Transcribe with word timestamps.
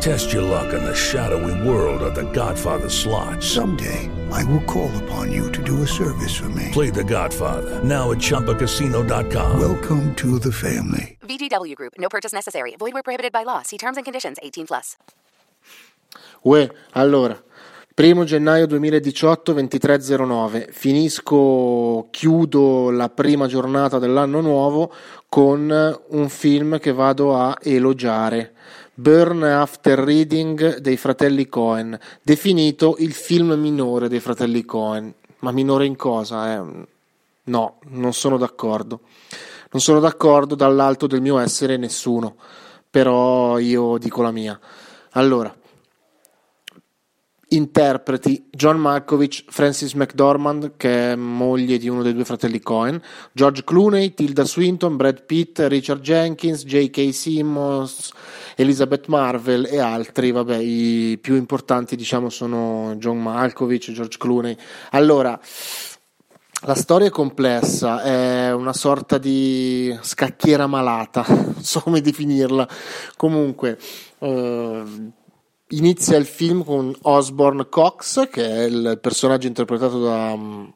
Test 0.00 0.32
your 0.32 0.42
luck 0.42 0.72
in 0.74 0.84
the 0.84 0.94
shadowy 0.94 1.68
world 1.68 2.02
of 2.02 2.14
The 2.14 2.30
Godfather 2.32 2.88
slot. 2.88 3.42
Someday, 3.42 4.10
I 4.30 4.44
will 4.44 4.62
call 4.64 4.90
upon 5.04 5.32
you 5.32 5.50
to 5.52 5.62
do 5.62 5.82
a 5.82 5.86
service 5.86 6.34
for 6.34 6.48
me. 6.50 6.70
Play 6.72 6.90
The 6.90 7.04
Godfather 7.04 7.82
now 7.82 8.10
at 8.12 8.18
ChumbaCasino.com. 8.18 9.58
Welcome 9.58 10.14
to 10.16 10.38
the 10.38 10.52
family. 10.52 11.16
VGW 11.22 11.74
Group. 11.74 11.94
No 11.98 12.08
purchase 12.08 12.32
necessary. 12.32 12.74
Void 12.78 12.92
where 12.92 13.02
prohibited 13.02 13.32
by 13.32 13.44
law. 13.44 13.62
See 13.62 13.78
terms 13.78 13.96
and 13.96 14.04
conditions. 14.04 14.36
18 14.42 14.66
plus. 14.66 14.96
Uè, 16.42 16.70
allora, 16.92 17.42
primo 17.94 18.24
gennaio 18.24 18.66
2018, 18.66 19.52
23.09, 19.52 20.70
finisco, 20.70 22.08
chiudo 22.10 22.90
la 22.90 23.08
prima 23.08 23.46
giornata 23.46 23.98
dell'anno 23.98 24.40
nuovo 24.40 24.92
con 25.28 25.98
un 26.08 26.28
film 26.28 26.78
che 26.78 26.92
vado 26.92 27.36
a 27.36 27.56
elogiare. 27.62 28.52
Burn 28.98 29.42
After 29.42 29.98
Reading 29.98 30.78
dei 30.78 30.96
fratelli 30.96 31.48
Cohen, 31.48 31.98
definito 32.22 32.96
il 33.00 33.12
film 33.12 33.52
minore 33.52 34.08
dei 34.08 34.20
fratelli 34.20 34.64
Cohen. 34.64 35.12
Ma 35.40 35.50
minore 35.52 35.84
in 35.84 35.96
cosa? 35.96 36.54
Eh? 36.54 36.62
No, 37.42 37.78
non 37.88 38.14
sono 38.14 38.38
d'accordo. 38.38 39.00
Non 39.70 39.82
sono 39.82 40.00
d'accordo 40.00 40.54
dall'alto 40.54 41.06
del 41.06 41.20
mio 41.20 41.36
essere 41.36 41.76
nessuno, 41.76 42.36
però 42.88 43.58
io 43.58 43.98
dico 43.98 44.22
la 44.22 44.30
mia. 44.30 44.58
Allora, 45.10 45.54
interpreti 47.48 48.48
John 48.50 48.78
Malkovich, 48.78 49.44
Francis 49.48 49.92
McDormand, 49.94 50.72
che 50.76 51.12
è 51.12 51.16
moglie 51.16 51.78
di 51.78 51.88
uno 51.88 52.02
dei 52.02 52.12
due 52.12 52.24
fratelli 52.24 52.60
Cohen, 52.60 53.00
George 53.32 53.62
Clooney, 53.62 54.14
Tilda 54.14 54.44
Swinton, 54.44 54.96
Brad 54.96 55.24
Pitt, 55.24 55.60
Richard 55.60 56.00
Jenkins, 56.00 56.64
J.K. 56.64 57.14
Simmons, 57.14 58.10
Elizabeth 58.56 59.06
Marvel 59.06 59.66
e 59.70 59.78
altri, 59.78 60.32
vabbè, 60.32 60.56
i 60.56 61.18
più 61.20 61.36
importanti 61.36 61.94
diciamo 61.94 62.30
sono 62.30 62.94
John 62.96 63.22
Malkovich, 63.22 63.92
George 63.92 64.18
Clooney. 64.18 64.56
Allora, 64.90 65.38
la 66.62 66.74
storia 66.74 67.06
è 67.06 67.10
complessa, 67.10 68.02
è 68.02 68.52
una 68.52 68.72
sorta 68.72 69.18
di 69.18 69.96
scacchiera 70.00 70.66
malata, 70.66 71.24
non 71.28 71.56
so 71.62 71.80
come 71.80 72.00
definirla. 72.00 72.66
Comunque, 73.16 73.78
eh, 74.18 74.84
inizia 75.70 76.16
il 76.16 76.26
film 76.26 76.64
con 76.64 76.94
Osborne 77.02 77.68
Cox, 77.68 78.28
che 78.28 78.44
è 78.44 78.64
il 78.64 78.98
personaggio 79.00 79.46
interpretato 79.46 80.00
da 80.00 80.32
um, 80.32 80.72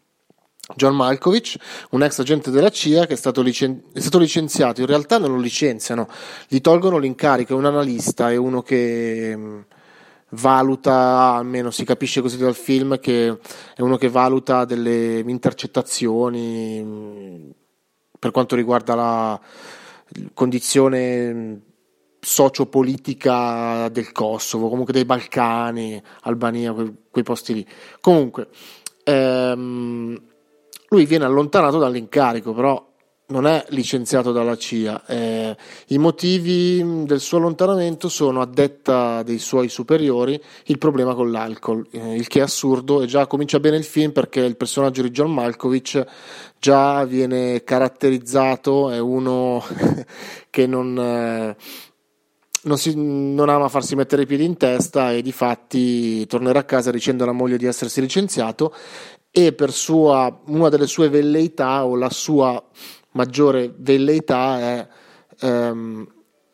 John 0.75 0.95
Malkovich, 0.97 1.57
un 1.91 2.03
ex 2.03 2.19
agente 2.19 2.51
della 2.51 2.71
CIA 2.71 3.07
che 3.07 3.15
è 3.15 3.17
stato, 3.17 3.43
licen- 3.43 3.83
è 3.93 4.01
stato, 4.01 4.19
licenziato. 4.19 4.81
In 4.81 4.87
realtà 4.87 5.19
non 5.19 5.33
lo 5.33 5.41
licenziano, 5.41 6.09
gli 6.49 6.61
tolgono 6.61 6.99
l'incarico, 6.99 7.53
è 7.53 7.57
un 7.57 7.67
analista, 7.67 8.31
è 8.31 8.37
uno 8.37 8.63
che 8.63 9.33
um, 9.35 9.65
valuta, 10.31 11.35
almeno 11.35 11.71
si 11.71 11.85
capisce 11.85 12.21
così 12.21 12.37
dal 12.37 12.55
film, 12.55 12.99
che 12.99 13.39
è 13.75 13.83
uno 13.83 13.97
che 13.97 14.09
valuta 14.09 14.65
delle 14.65 15.21
intercettazioni 15.27 16.81
um, 16.81 17.53
per 18.19 18.33
quanto 18.33 18.55
riguarda 18.55 18.95
la 18.95 19.41
condizione 20.35 21.69
sociopolitica 22.21 23.89
del 23.89 24.13
Kosovo, 24.13 24.69
comunque 24.69 24.93
dei 24.93 25.05
Balcani, 25.05 26.01
Albania, 26.23 26.73
quei, 26.73 26.95
quei 27.11 27.25
posti 27.25 27.55
lì. 27.55 27.67
Comunque, 28.01 28.49
ehm, 29.05 30.21
lui 30.89 31.07
viene 31.07 31.25
allontanato 31.25 31.79
dall'incarico, 31.79 32.53
però 32.53 32.89
non 33.31 33.47
è 33.47 33.65
licenziato 33.69 34.33
dalla 34.33 34.57
CIA. 34.57 35.07
Eh, 35.07 35.57
I 35.89 35.99
motivi 35.99 37.05
del 37.05 37.21
suo 37.21 37.39
allontanamento 37.39 38.09
sono, 38.09 38.41
a 38.41 38.47
detta 38.47 39.23
dei 39.23 39.39
suoi 39.39 39.69
superiori, 39.69 40.41
il 40.67 40.79
problema 40.79 41.15
con 41.15 41.31
l'alcol, 41.31 41.87
eh, 41.91 42.15
il 42.15 42.27
che 42.27 42.41
è 42.41 42.43
assurdo 42.43 43.03
e 43.03 43.07
già 43.07 43.27
comincia 43.27 43.61
bene 43.61 43.77
il 43.77 43.85
film 43.85 44.13
perché 44.13 44.41
il 44.41 44.57
personaggio 44.57 45.03
di 45.03 45.11
John 45.11 45.33
Malkovich 45.33 46.05
già 46.59 47.05
viene 47.05 47.63
caratterizzato, 47.65 48.91
è 48.91 48.99
uno 48.99 49.63
che 50.51 50.67
non... 50.67 50.99
Eh, 50.99 51.89
non, 52.63 52.79
si, 52.79 52.95
non, 52.95 53.49
ama 53.49 53.69
farsi 53.69 53.95
mettere 53.95 54.23
i 54.23 54.27
piedi 54.27 54.45
in 54.45 54.57
testa 54.57 55.13
e 55.13 55.23
di 55.23 55.33
fatti 55.33 56.27
tornerà 56.27 56.61
a 56.61 56.65
casa 56.65 56.91
dicendo 56.91 57.23
alla 57.23 57.33
moglie 57.33 57.57
di 57.57 57.67
essersi 57.67 58.01
licenziato 58.01 58.75
e 59.31 59.53
per 59.53 59.73
sua, 59.73 60.41
una 60.47 60.69
delle 60.69 60.87
sue 60.87 61.09
velleità 61.09 61.85
o 61.87 61.97
la 61.97 62.11
sua 62.11 62.63
maggiore 63.13 63.73
velleità 63.77 64.59
è 64.59 64.89
ehm, 65.41 66.07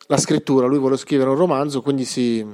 la 0.07 0.17
scrittura. 0.17 0.67
Lui 0.67 0.79
vuole 0.79 0.97
scrivere 0.97 1.29
un 1.29 1.35
romanzo, 1.35 1.81
quindi 1.81 2.05
si 2.05 2.45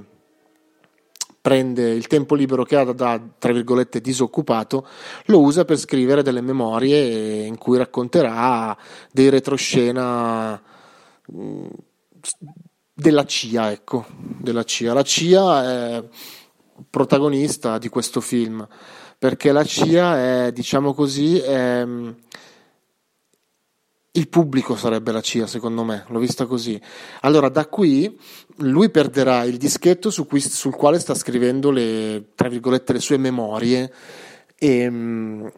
prende 1.41 1.91
il 1.91 2.07
tempo 2.07 2.35
libero 2.35 2.63
che 2.63 2.77
ha 2.77 2.85
da, 2.85 3.21
tra 3.37 3.51
virgolette, 3.51 3.99
disoccupato, 3.99 4.87
lo 5.25 5.41
usa 5.41 5.65
per 5.65 5.77
scrivere 5.77 6.23
delle 6.23 6.39
memorie 6.39 7.43
in 7.43 7.57
cui 7.57 7.77
racconterà 7.77 8.77
dei 9.11 9.29
retroscena 9.29 10.61
della 12.93 13.25
CIA, 13.25 13.71
ecco, 13.71 14.05
della 14.15 14.63
CIA. 14.63 14.93
La 14.93 15.03
CIA 15.03 15.63
è 15.63 16.03
protagonista 16.89 17.77
di 17.77 17.89
questo 17.89 18.21
film, 18.21 18.67
perché 19.17 19.51
la 19.51 19.63
CIA 19.63 20.45
è, 20.45 20.51
diciamo 20.51 20.93
così, 20.93 21.39
è, 21.39 21.85
il 24.15 24.29
pubblico 24.29 24.75
sarebbe 24.75 25.11
la 25.11 25.21
CIA, 25.21 25.47
secondo 25.47 25.83
me, 25.83 26.05
l'ho 26.07 26.19
vista 26.19 26.45
così. 26.45 26.79
Allora, 27.21 27.49
da 27.49 27.65
qui 27.67 28.17
lui 28.57 28.89
perderà 28.89 29.43
il 29.43 29.57
dischetto 29.57 30.11
su 30.11 30.27
cui, 30.27 30.39
sul 30.39 30.75
quale 30.75 30.99
sta 30.99 31.15
scrivendo 31.15 31.71
le, 31.71 32.27
le 32.35 32.99
sue 32.99 33.17
memorie 33.17 33.91
e 34.55 35.51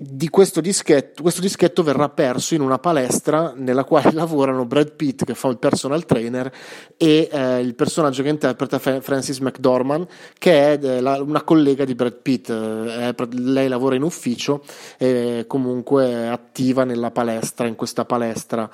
di 0.00 0.28
questo 0.28 0.60
dischetto, 0.60 1.22
questo 1.22 1.40
dischetto 1.40 1.82
verrà 1.82 2.08
perso 2.08 2.54
in 2.54 2.60
una 2.60 2.78
palestra 2.78 3.52
nella 3.56 3.82
quale 3.82 4.12
lavorano 4.14 4.64
Brad 4.64 4.92
Pitt 4.92 5.24
che 5.24 5.34
fa 5.34 5.48
il 5.48 5.58
personal 5.58 6.06
trainer 6.06 6.52
e 6.96 7.28
eh, 7.28 7.58
il 7.58 7.74
personaggio 7.74 8.22
che 8.22 8.28
interpreta 8.28 8.78
Francis 8.78 9.40
McDormand 9.40 10.06
che 10.38 10.74
è 10.74 10.78
eh, 10.80 11.00
la, 11.00 11.20
una 11.20 11.42
collega 11.42 11.84
di 11.84 11.96
Brad 11.96 12.14
Pitt. 12.22 12.48
Eh, 12.48 13.12
lei 13.32 13.66
lavora 13.66 13.96
in 13.96 14.02
ufficio 14.02 14.62
e 14.98 15.46
comunque 15.48 16.28
attiva 16.28 16.84
nella 16.84 17.10
palestra 17.10 17.66
in 17.66 17.74
questa 17.74 18.04
palestra. 18.04 18.70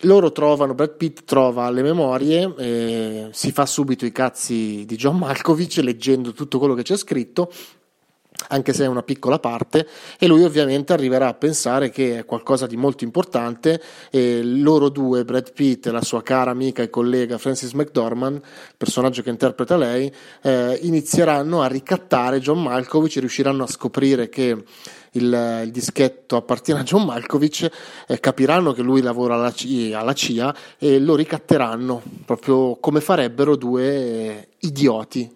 Loro 0.00 0.32
trovano, 0.32 0.72
Brad 0.72 0.96
Pitt 0.96 1.24
trova 1.24 1.68
le 1.68 1.82
memorie, 1.82 2.54
eh, 2.56 3.28
si 3.30 3.52
fa 3.52 3.66
subito 3.66 4.06
i 4.06 4.12
cazzi 4.12 4.84
di 4.86 4.96
John 4.96 5.18
Malkovich 5.18 5.76
leggendo 5.82 6.32
tutto 6.32 6.58
quello 6.58 6.72
che 6.72 6.82
c'è 6.82 6.96
scritto 6.96 7.52
anche 8.48 8.72
se 8.72 8.84
è 8.84 8.86
una 8.86 9.02
piccola 9.02 9.38
parte, 9.38 9.86
e 10.18 10.26
lui 10.26 10.44
ovviamente 10.44 10.92
arriverà 10.92 11.28
a 11.28 11.34
pensare 11.34 11.90
che 11.90 12.18
è 12.18 12.24
qualcosa 12.24 12.66
di 12.66 12.76
molto 12.76 13.04
importante 13.04 13.80
e 14.10 14.42
loro 14.42 14.88
due, 14.88 15.24
Brad 15.24 15.52
Pitt 15.52 15.86
e 15.86 15.90
la 15.90 16.02
sua 16.02 16.22
cara 16.22 16.50
amica 16.50 16.82
e 16.82 16.90
collega 16.90 17.38
Frances 17.38 17.72
McDormand, 17.72 18.40
personaggio 18.76 19.22
che 19.22 19.30
interpreta 19.30 19.76
lei, 19.76 20.12
eh, 20.42 20.78
inizieranno 20.82 21.62
a 21.62 21.66
ricattare 21.66 22.40
John 22.40 22.62
Malkovich 22.62 23.16
e 23.16 23.20
riusciranno 23.20 23.64
a 23.64 23.68
scoprire 23.68 24.28
che 24.28 24.64
il, 25.16 25.62
il 25.64 25.70
dischetto 25.70 26.36
appartiene 26.36 26.80
a 26.80 26.82
John 26.82 27.04
Malkovich, 27.04 27.70
eh, 28.06 28.20
capiranno 28.20 28.72
che 28.72 28.82
lui 28.82 29.00
lavora 29.00 29.34
alla 29.34 29.52
CIA, 29.52 29.98
alla 29.98 30.12
CIA, 30.12 30.54
e 30.78 30.98
lo 30.98 31.14
ricatteranno, 31.14 32.02
proprio 32.24 32.76
come 32.76 33.00
farebbero 33.00 33.56
due 33.56 33.84
eh, 33.84 34.48
idioti 34.60 35.32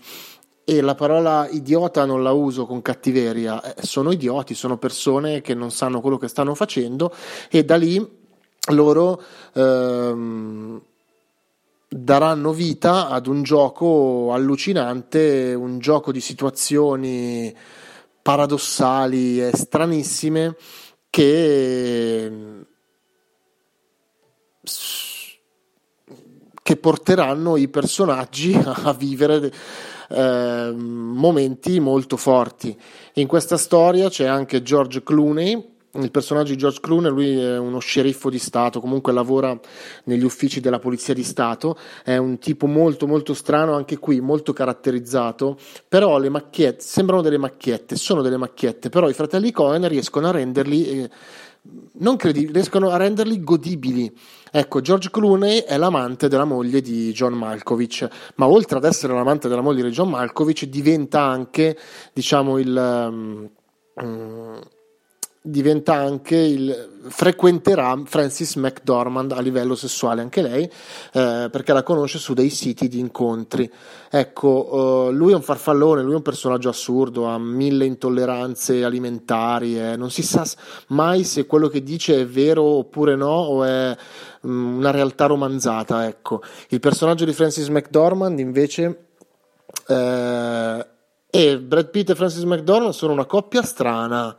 e 0.65 0.81
la 0.81 0.95
parola 0.95 1.49
idiota 1.51 2.05
non 2.05 2.23
la 2.23 2.33
uso 2.33 2.67
con 2.67 2.83
cattiveria, 2.83 3.75
eh, 3.75 3.85
sono 3.85 4.13
idioti, 4.13 4.55
sono 4.55 4.79
persone 4.79 5.41
che 5.41 5.55
non 5.55 5.71
sanno 5.71 6.01
quello 6.01 6.19
che 6.19 6.29
stanno 6.29 6.55
facendo 6.55 7.13
e 7.51 7.65
da 7.65 7.77
lì 7.77 8.19
loro 8.69 9.23
ehm, 9.55 10.81
daranno 11.89 12.53
vita 12.53 13.09
ad 13.09 13.27
un 13.27 13.43
gioco 13.43 14.33
allucinante, 14.33 15.55
un 15.55 15.79
gioco 15.81 16.13
di 16.13 16.21
situazioni 16.21 17.55
paradossali 18.23 19.43
e 19.43 19.51
stranissime 19.55 20.57
che 21.09 22.33
che 26.63 26.77
porteranno 26.77 27.57
i 27.57 27.67
personaggi 27.67 28.55
a 28.63 28.93
vivere 28.93 29.53
Ehm, 30.13 31.13
momenti 31.15 31.79
molto 31.79 32.17
forti. 32.17 32.77
In 33.15 33.27
questa 33.27 33.57
storia 33.57 34.09
c'è 34.09 34.27
anche 34.27 34.63
George 34.63 35.03
Clooney, 35.03 35.69
il 35.93 36.11
personaggio 36.11 36.53
di 36.53 36.59
George 36.59 36.81
Clooney, 36.81 37.11
lui 37.11 37.39
è 37.39 37.59
uno 37.59 37.79
sceriffo 37.79 38.31
di 38.31 38.39
Stato, 38.39 38.81
comunque 38.81 39.13
lavora 39.13 39.59
negli 40.05 40.25
uffici 40.25 40.61
della 40.61 40.79
Polizia 40.79 41.15
di 41.15 41.25
Stato, 41.25 41.77
è 42.05 42.17
un 42.17 42.39
tipo 42.39 42.67
molto 42.67 43.07
molto 43.07 43.35
strano, 43.35 43.75
anche 43.75 43.99
qui 43.99 44.21
molto 44.21 44.53
caratterizzato, 44.53 45.57
però 45.89 46.19
le 46.19 46.29
macchiette 46.29 46.81
sembrano 46.81 47.23
delle 47.23 47.39
macchiette, 47.39 47.97
sono 47.97 48.23
delle 48.23 48.37
macchiette, 48.37 48.89
però 48.89 49.09
i 49.09 49.15
fratelli 49.15 49.53
Cohen 49.53 49.87
riescono 49.89 50.29
a 50.29 50.33
renderli... 50.33 51.03
Eh, 51.03 51.11
non 51.99 52.17
credi, 52.17 52.51
riescono 52.51 52.91
a 52.91 52.97
renderli 52.97 53.43
godibili. 53.43 54.13
Ecco, 54.51 54.81
George 54.81 55.11
Clooney 55.11 55.59
è 55.59 55.77
l'amante 55.77 56.29
della 56.29 56.45
moglie 56.45 56.81
di 56.81 57.13
John 57.13 57.35
Malkovich, 57.35 58.09
ma 58.37 58.47
oltre 58.47 58.79
ad 58.79 58.85
essere 58.85 59.15
l'amante 59.15 59.49
della 59.49 59.61
moglie 59.61 59.83
di 59.83 59.91
John 59.91 60.11
Malkovich, 60.11 60.65
diventa 60.65 61.23
anche, 61.23 61.77
diciamo, 62.13 62.59
il. 62.59 63.49
Um, 63.95 64.61
diventa 65.43 65.95
anche 65.95 66.37
il 66.37 66.89
frequenterà 67.09 67.99
Francis 68.05 68.57
McDormand 68.57 69.33
a 69.33 69.41
livello 69.41 69.75
sessuale 69.75 70.21
anche 70.21 70.43
lei 70.43 70.65
eh, 70.65 71.49
perché 71.51 71.73
la 71.73 71.83
conosce 71.83 72.19
su 72.19 72.35
dei 72.35 72.51
siti 72.51 72.89
di 72.89 72.99
incontri. 72.99 73.71
Ecco 74.11 75.07
uh, 75.09 75.11
lui 75.11 75.33
è 75.33 75.35
un 75.35 75.43
farfallone 75.43 76.03
lui 76.03 76.13
è 76.13 76.17
un 76.17 76.23
personaggio 76.23 76.69
assurdo 76.69 77.27
ha 77.27 77.39
mille 77.39 77.87
intolleranze 77.87 78.85
alimentari 78.85 79.79
eh, 79.79 79.97
non 79.97 80.11
si 80.11 80.23
sa 80.23 80.45
mai 80.89 81.25
se 81.25 81.47
quello 81.47 81.69
che 81.69 81.83
dice 81.83 82.21
è 82.21 82.27
vero 82.27 82.63
oppure 82.63 83.15
no 83.15 83.31
o 83.31 83.65
è 83.65 83.97
um, 84.43 84.77
una 84.77 84.91
realtà 84.91 85.25
romanzata 85.25 86.07
ecco. 86.07 86.43
Il 86.69 86.81
personaggio 86.81 87.25
di 87.25 87.33
Francis 87.33 87.69
McDormand 87.69 88.39
invece 88.39 89.07
eh, 89.87 90.87
e 91.31 91.59
Brad 91.59 91.89
Pitt 91.89 92.11
e 92.11 92.15
Francis 92.15 92.43
McDormand 92.43 92.93
sono 92.93 93.13
una 93.15 93.25
coppia 93.25 93.63
strana 93.63 94.37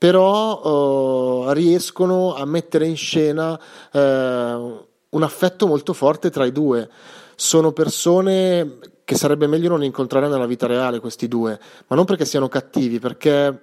però 0.00 1.44
uh, 1.44 1.50
riescono 1.50 2.34
a 2.34 2.46
mettere 2.46 2.86
in 2.86 2.96
scena 2.96 3.52
uh, 3.52 3.98
un 3.98 5.22
affetto 5.22 5.66
molto 5.66 5.92
forte 5.92 6.30
tra 6.30 6.46
i 6.46 6.52
due. 6.52 6.88
Sono 7.34 7.72
persone 7.72 8.78
che 9.04 9.14
sarebbe 9.14 9.46
meglio 9.46 9.68
non 9.68 9.84
incontrare 9.84 10.26
nella 10.26 10.46
vita 10.46 10.66
reale 10.66 11.00
questi 11.00 11.28
due, 11.28 11.60
ma 11.86 11.96
non 11.96 12.06
perché 12.06 12.24
siano 12.24 12.48
cattivi, 12.48 12.98
perché 12.98 13.60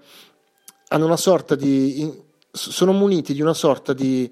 hanno 0.90 1.06
una 1.06 1.18
sorta 1.18 1.56
di 1.56 2.26
sono 2.52 2.92
muniti 2.92 3.34
di 3.34 3.42
una 3.42 3.56
sorta 3.56 3.94
di 3.94 4.32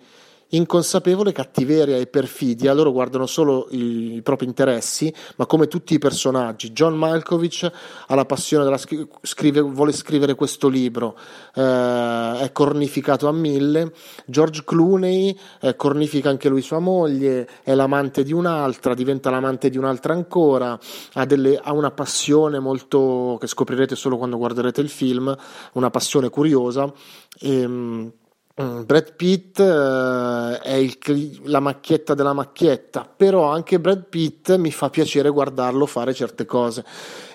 inconsapevole 0.50 1.32
cattiveria 1.32 1.98
e 1.98 2.08
perfidia, 2.08 2.74
loro 2.74 2.92
guardano 2.92 3.26
solo 3.26 3.68
i, 3.72 4.16
i, 4.16 4.22
propri 4.22 4.46
interessi, 4.46 5.14
ma 5.38 5.46
come 5.46 5.68
tutti 5.68 5.94
i 5.94 6.00
personaggi. 6.00 6.72
John 6.72 6.96
Malkovich 6.96 7.70
ha 8.08 8.16
la 8.16 8.26
passione 8.26 8.64
della 8.64 8.80
scrive, 9.22 9.62
vuole 9.62 9.92
scrivere 9.92 10.36
questo 10.36 10.68
libro, 10.68 11.18
eh, 11.56 12.40
è 12.40 12.50
cornificato 12.52 13.28
a 13.28 13.32
mille. 13.32 13.94
George 14.26 14.64
Clooney 14.64 15.38
eh, 15.62 15.76
cornifica 15.76 16.30
anche 16.30 16.50
lui 16.50 16.62
sua 16.62 16.80
moglie, 16.80 17.48
è 17.64 17.74
l'amante 17.74 18.24
di 18.24 18.34
un'altra, 18.34 18.94
diventa 18.94 19.30
l'amante 19.30 19.70
di 19.70 19.78
un'altra 19.78 20.14
ancora, 20.14 20.78
ha, 21.14 21.26
delle, 21.26 21.60
ha 21.62 21.74
una 21.74 21.92
passione 21.92 22.60
molto 22.60 23.38
che 23.40 23.48
scoprirete 23.48 23.96
solo 23.96 24.18
quando 24.18 24.38
guarderete 24.38 24.82
il 24.82 24.90
film, 24.90 25.36
una 25.74 25.90
passione 25.90 26.30
curiosa. 26.30 26.92
E, 27.40 27.62
ehm, 27.62 28.12
Brad 28.58 29.16
Pitt 29.18 29.60
uh, 29.60 30.54
è 30.62 30.76
il, 30.76 31.42
la 31.44 31.60
macchietta 31.60 32.14
della 32.14 32.32
macchietta, 32.32 33.04
però 33.04 33.52
anche 33.52 33.82
Brad 33.82 34.06
Pitt 34.08 34.56
mi 34.56 34.72
fa 34.72 34.90
piacere 34.90 35.30
guardarlo 35.30 35.86
fare 35.86 36.14
certe 36.14 36.46
cose 36.46 36.86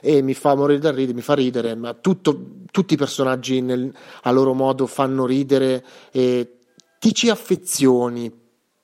e 0.00 0.22
mi 0.22 0.32
fa 0.32 0.55
morire 0.55 0.78
da 0.78 0.90
ridere, 0.90 1.12
mi 1.12 1.20
fa 1.20 1.34
ridere, 1.34 1.75
ma 1.75 1.93
tutto, 1.93 2.62
tutti 2.70 2.94
i 2.94 2.96
personaggi 2.96 3.61
nel, 3.61 3.93
a 4.22 4.31
loro 4.31 4.55
modo 4.55 4.87
fanno 4.87 5.26
ridere 5.26 5.84
e 6.11 6.56
ti 6.99 7.12
ci 7.12 7.28
affezioni, 7.28 8.32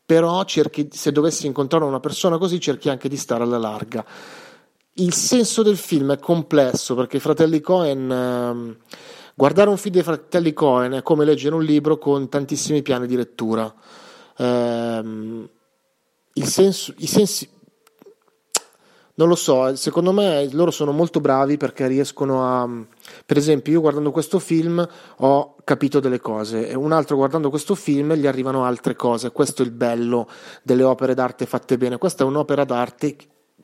però 0.05 0.45
cerchi, 0.45 0.91
se 0.93 1.13
dovessi 1.13 1.47
incontrare 1.47 1.85
una 1.87 2.01
persona 2.01 2.37
così 2.37 2.61
cerchi 2.61 2.91
anche 2.91 3.09
di 3.09 3.17
stare 3.17 3.45
alla 3.45 3.59
larga. 3.59 4.05
Il 4.99 5.15
senso 5.15 5.63
del 5.63 5.79
film 5.79 6.13
è 6.13 6.19
complesso 6.19 6.95
perché 6.95 7.17
i 7.17 7.21
fratelli 7.21 7.61
Cohen... 7.63 8.77
Uh, 8.83 9.05
Guardare 9.39 9.69
un 9.69 9.77
film 9.77 9.93
dei 9.93 10.03
fratelli 10.03 10.55
Cohen 10.55 10.93
è 10.93 11.03
come 11.03 11.27
leggere 11.27 11.55
un 11.55 11.63
libro 11.63 11.99
con 11.99 12.31
tantissimi 12.31 12.81
piani 12.81 13.07
di 13.07 13.17
lettura. 13.17 13.71
Ehm, 14.39 15.47
il 16.33 16.47
senso, 16.47 16.95
I 16.97 17.07
sensi. 17.07 17.47
Non 19.17 19.29
lo 19.29 19.35
so, 19.35 19.77
secondo 19.77 20.13
me 20.13 20.49
loro 20.53 20.71
sono 20.71 20.91
molto 20.93 21.21
bravi 21.21 21.59
perché 21.59 21.87
riescono 21.87 22.47
a. 22.47 22.67
Per 23.27 23.37
esempio, 23.37 23.75
io 23.75 23.83
guardando 23.83 24.11
questo 24.11 24.39
film 24.39 24.89
ho 25.17 25.57
capito 25.65 26.01
delle 26.01 26.19
cose, 26.19 26.71
e 26.71 26.75
un 26.75 26.93
altro 26.93 27.17
guardando 27.17 27.51
questo 27.51 27.75
film 27.75 28.15
gli 28.15 28.27
arrivano 28.27 28.65
altre 28.65 28.97
cose. 28.97 29.33
Questo 29.33 29.61
è 29.61 29.67
il 29.67 29.71
bello 29.71 30.31
delle 30.63 30.83
opere 30.83 31.13
d'arte 31.13 31.45
fatte 31.45 31.77
bene. 31.77 31.99
Questa 31.99 32.25
è 32.25 32.27
un'opera 32.27 32.65
d'arte 32.65 33.17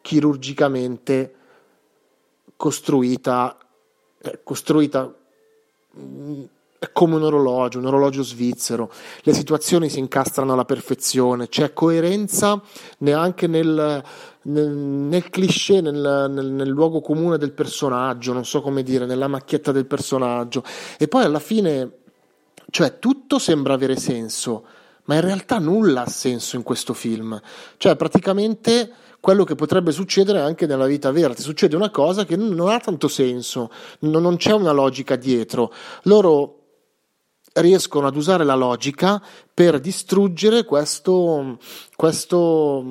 chirurgicamente 0.03 1.35
costruita, 2.57 3.57
eh, 4.21 4.41
costruita 4.43 5.17
è 6.83 6.91
come 6.91 7.15
un 7.15 7.23
orologio, 7.23 7.79
un 7.79 7.87
orologio 7.87 8.25
svizzero, 8.25 8.91
le 9.23 9.33
situazioni 9.33 9.89
si 9.89 10.01
incastrano 10.01 10.53
alla 10.53 10.65
perfezione, 10.65 11.49
c'è 11.49 11.73
coerenza 11.73 12.61
neanche 12.99 13.47
nel, 13.47 14.03
nel, 14.43 14.69
nel 14.69 15.31
cliché, 15.31 15.81
nel, 15.81 16.29
nel, 16.29 16.69
luogo 16.69 17.01
comune 17.01 17.39
del 17.39 17.53
personaggio, 17.53 18.33
non 18.33 18.45
so 18.45 18.61
come 18.61 18.83
dire, 18.83 19.07
nella 19.07 19.29
macchietta 19.29 19.71
del 19.71 19.87
personaggio. 19.87 20.65
E 20.99 21.07
poi 21.07 21.23
alla 21.23 21.39
fine, 21.39 21.99
cioè, 22.69 22.99
tutto 22.99 23.39
sembra 23.39 23.75
avere 23.75 23.95
senso, 23.95 24.65
ma 25.05 25.15
in 25.17 25.21
realtà 25.21 25.59
nulla 25.59 26.03
ha 26.03 26.09
senso 26.09 26.57
in 26.57 26.63
questo 26.63 26.95
film. 26.95 27.41
Cioè, 27.77 27.97
praticamente 27.97 28.93
quello 29.23 29.45
che 29.45 29.55
potrebbe 29.55 29.93
succedere 29.93 30.41
anche 30.41 30.67
nella 30.67 30.87
vita 30.87 31.13
vera. 31.13 31.33
Ti 31.33 31.43
succede 31.43 31.77
una 31.77 31.91
cosa 31.91 32.25
che 32.25 32.37
non 32.37 32.69
ha 32.69 32.81
tanto 32.81 33.07
senso, 33.07 33.71
non 34.01 34.37
c'è 34.37 34.53
una 34.53 34.73
logica 34.73 35.15
dietro. 35.15 35.73
Loro 36.03 36.59
riescono 37.55 38.07
ad 38.07 38.17
usare 38.17 38.45
la 38.45 38.55
logica 38.55 39.23
per 39.53 39.79
distruggere 39.79 40.65
questo, 40.65 41.59
questo 41.95 42.85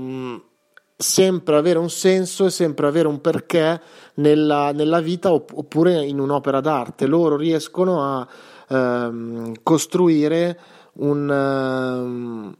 sempre 0.96 1.56
avere 1.58 1.80
un 1.80 1.90
senso 1.90 2.46
e 2.46 2.50
sempre 2.50 2.88
avere 2.88 3.08
un 3.08 3.20
perché 3.20 3.82
nella, 4.16 4.72
nella, 4.72 5.02
vita 5.02 5.34
oppure 5.34 6.06
in 6.06 6.20
un'opera 6.20 6.62
d'arte. 6.62 7.08
Loro 7.08 7.36
riescono 7.36 8.04
a 8.04 8.28
ehm, 8.70 9.54
costruire 9.64 10.60
un, 10.94 11.30
um, 11.30 12.58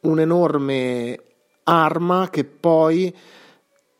un 0.00 0.20
enorme 0.20 1.22
arma 1.64 2.28
che 2.30 2.44
poi 2.44 3.14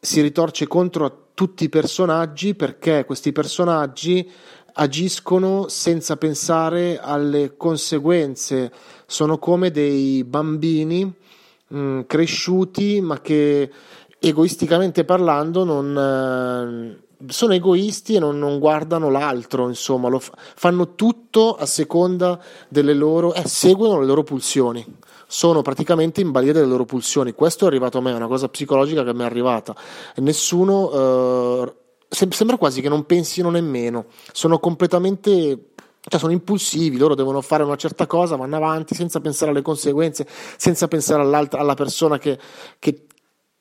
si 0.01 0.21
ritorce 0.21 0.67
contro 0.67 1.05
a 1.05 1.13
tutti 1.35 1.65
i 1.65 1.69
personaggi 1.69 2.55
perché 2.55 3.05
questi 3.05 3.33
personaggi 3.33 4.31
agiscono 4.75 5.69
senza 5.69 6.17
pensare 6.17 6.99
alle 7.01 7.57
conseguenze, 7.57 8.73
sono 9.07 9.39
come 9.39 9.71
dei 9.71 10.25
bambini 10.25 11.05
mh, 11.05 11.79
mm, 11.79 12.01
cresciuti 12.07 13.01
ma 13.01 13.21
che 13.21 13.71
egoisticamente 14.19 15.05
parlando 15.05 15.65
non... 15.65 17.03
Sono 17.29 17.55
egoisti 17.55 18.15
e 18.15 18.19
non, 18.19 18.39
non, 18.39 18.59
guardano 18.59 19.11
l'altro, 19.11 19.69
insomma, 19.69 20.17
fa, 20.19 20.33
fanno 20.37 20.95
tutto 20.95 21.57
a 21.57 21.67
seconda 21.67 22.41
delle 22.69 22.95
loro, 22.95 23.35
eh, 23.35 23.47
seguono 23.47 24.01
le 24.01 24.07
loro 24.07 24.23
pulsioni 24.23 24.85
sono 25.27 25.63
praticamente 25.63 26.21
in 26.21 26.31
balia 26.31 26.53
delle 26.53 26.67
loro 26.67 26.85
pulsioni. 26.85 27.33
Questo 27.33 27.65
è 27.65 27.67
arrivato 27.67 27.99
a 27.99 28.01
me, 28.01 28.13
è 28.13 28.15
una 28.15 28.29
cosa 28.29 28.49
psicologica 28.49 29.03
che 29.03 29.15
mi 29.15 29.23
è 29.23 29.25
arrivata. 29.25 29.75
Nessuno. 30.17 30.93
Eh, 30.93 31.75
sembra 32.09 32.57
quasi 32.57 32.81
che 32.81 32.89
non 32.89 33.05
pensino 33.07 33.51
nemmeno, 33.51 34.05
sono 34.31 34.61
completamente 34.61 35.73
cioè 36.07 36.21
sono 36.21 36.33
impulsivi, 36.33 36.99
loro 36.99 37.15
devono 37.15 37.41
fare 37.41 37.63
una 37.63 37.77
certa 37.77 38.07
cosa, 38.07 38.37
vanno 38.37 38.57
avanti 38.57 38.95
senza 38.95 39.21
pensare 39.21 39.51
alle 39.53 39.63
conseguenze, 39.63 40.27
senza 40.57 40.87
pensare 40.87 41.23
alla 41.23 41.75
persona 41.75 42.19
che, 42.19 42.39
che, 42.79 43.07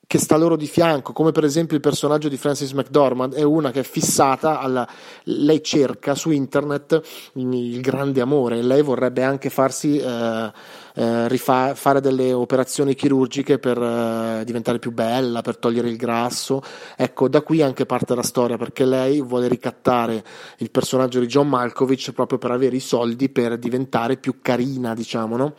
che, 0.06 0.18
sta 0.18 0.36
loro 0.36 0.56
di 0.56 0.66
fianco, 0.66 1.12
come 1.12 1.32
per 1.32 1.44
esempio 1.44 1.76
il 1.76 1.82
personaggio 1.82 2.28
di 2.28 2.36
Francis 2.36 2.72
McDormand, 2.72 3.34
è 3.34 3.42
una 3.42 3.70
che 3.70 3.80
è 3.80 3.84
fissata, 3.84 4.60
alla, 4.60 4.88
lei 5.24 5.62
cerca 5.62 6.14
su 6.14 6.30
internet 6.30 7.02
il 7.34 7.80
grande 7.80 8.20
amore, 8.20 8.62
lei 8.62 8.82
vorrebbe 8.82 9.22
anche 9.22 9.50
farsi... 9.50 9.98
Eh, 9.98 10.82
eh, 10.96 11.26
rifa- 11.26 11.74
fare 11.74 12.00
delle 12.00 12.32
operazioni 12.32 12.94
chirurgiche 12.94 13.58
per 13.58 13.76
eh, 13.82 14.42
diventare 14.44 14.78
più 14.78 14.92
bella, 14.92 15.42
per 15.42 15.56
togliere 15.56 15.88
il 15.88 15.96
grasso. 15.96 16.62
Ecco, 16.96 17.28
da 17.28 17.42
qui 17.42 17.62
anche 17.62 17.84
parte 17.84 18.14
la 18.14 18.22
storia, 18.22 18.56
perché 18.56 18.84
lei 18.84 19.20
vuole 19.20 19.48
ricattare 19.48 20.24
il 20.58 20.70
personaggio 20.70 21.18
di 21.18 21.26
John 21.26 21.48
Malkovich 21.48 22.12
proprio 22.12 22.38
per 22.38 22.52
avere 22.52 22.76
i 22.76 22.80
soldi 22.80 23.28
per 23.28 23.58
diventare 23.58 24.16
più 24.18 24.38
carina, 24.40 24.94
diciamo, 24.94 25.36
no? 25.36 25.54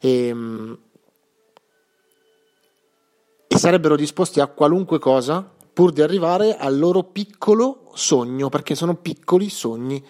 E, 0.00 0.28
ehm, 0.28 0.78
sarebbero 3.60 3.94
disposti 3.94 4.40
a 4.40 4.46
qualunque 4.46 4.98
cosa 4.98 5.46
pur 5.72 5.92
di 5.92 6.00
arrivare 6.00 6.56
al 6.56 6.78
loro 6.78 7.04
piccolo 7.04 7.90
sogno, 7.94 8.48
perché 8.48 8.74
sono 8.74 8.96
piccoli 8.96 9.50
sogni. 9.50 10.02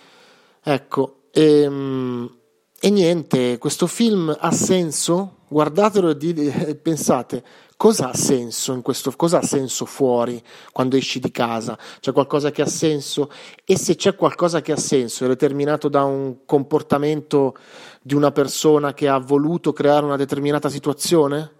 Ecco, 0.62 1.22
e 1.32 1.62
ehm, 1.62 2.38
e 2.82 2.88
niente, 2.88 3.58
questo 3.58 3.86
film 3.86 4.34
ha 4.38 4.52
senso? 4.52 5.40
Guardatelo 5.48 6.16
e 6.18 6.74
pensate, 6.76 7.44
cosa 7.76 8.08
ha 8.08 8.14
senso 8.14 8.72
in 8.72 8.80
questo, 8.80 9.12
cosa 9.16 9.40
ha 9.40 9.42
senso 9.42 9.84
fuori 9.84 10.42
quando 10.72 10.96
esci 10.96 11.18
di 11.18 11.30
casa? 11.30 11.76
C'è 12.00 12.12
qualcosa 12.12 12.50
che 12.50 12.62
ha 12.62 12.66
senso? 12.66 13.30
E 13.66 13.76
se 13.76 13.96
c'è 13.96 14.14
qualcosa 14.14 14.62
che 14.62 14.72
ha 14.72 14.78
senso, 14.78 15.26
è 15.26 15.28
determinato 15.28 15.90
da 15.90 16.04
un 16.04 16.46
comportamento 16.46 17.54
di 18.00 18.14
una 18.14 18.30
persona 18.30 18.94
che 18.94 19.08
ha 19.08 19.18
voluto 19.18 19.74
creare 19.74 20.06
una 20.06 20.16
determinata 20.16 20.70
situazione? 20.70 21.58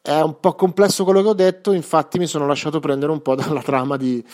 È 0.00 0.20
un 0.20 0.38
po' 0.40 0.54
complesso 0.54 1.04
quello 1.04 1.22
che 1.22 1.28
ho 1.28 1.34
detto, 1.34 1.72
infatti 1.72 2.18
mi 2.18 2.26
sono 2.26 2.46
lasciato 2.46 2.80
prendere 2.80 3.12
un 3.12 3.20
po' 3.20 3.34
dalla 3.36 3.62
trama 3.62 3.96
di 3.96 4.24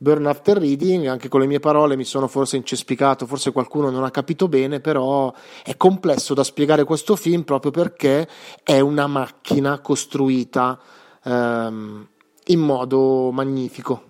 Burn 0.00 0.26
After 0.26 0.56
Reading, 0.58 1.06
anche 1.06 1.28
con 1.28 1.40
le 1.40 1.46
mie 1.46 1.58
parole 1.58 1.96
mi 1.96 2.04
sono 2.04 2.28
forse 2.28 2.56
incespicato, 2.56 3.26
forse 3.26 3.50
qualcuno 3.50 3.90
non 3.90 4.04
ha 4.04 4.10
capito 4.10 4.46
bene, 4.46 4.80
però 4.80 5.32
è 5.64 5.76
complesso 5.76 6.34
da 6.34 6.44
spiegare 6.44 6.84
questo 6.84 7.16
film 7.16 7.42
proprio 7.42 7.72
perché 7.72 8.28
è 8.62 8.78
una 8.78 9.08
macchina 9.08 9.80
costruita 9.80 10.78
um, 11.24 12.06
in 12.46 12.60
modo 12.60 13.30
magnifico. 13.32 14.04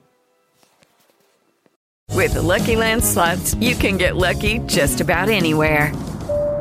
With 2.14 2.34
the 2.34 2.42
Lucky 2.42 2.74
Land 2.74 3.02
slots, 3.02 3.54
you 3.60 3.76
can 3.76 3.96
get 3.96 4.16
lucky 4.16 4.60
just 4.66 5.00
about 5.00 5.28
anywhere. 5.28 5.92